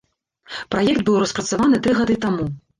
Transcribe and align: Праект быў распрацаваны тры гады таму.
Праект 0.71 1.05
быў 1.11 1.19
распрацаваны 1.25 1.85
тры 1.87 1.97
гады 2.03 2.19
таму. 2.29 2.53